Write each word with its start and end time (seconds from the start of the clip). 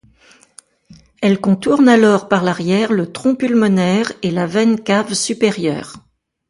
Elle 1.21 1.39
contourne 1.39 1.87
alors 1.87 2.27
par 2.27 2.41
l'arrière 2.43 2.91
le 2.91 3.11
tronc 3.11 3.35
pulmonaire 3.35 4.11
et 4.23 4.31
la 4.31 4.47
veine 4.47 4.81
cave 4.83 5.13
supérieure. 5.13 5.97